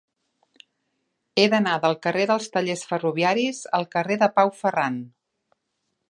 [1.41, 4.97] He d'anar del carrer dels Tallers Ferroviaris al carrer de Pau Ferran.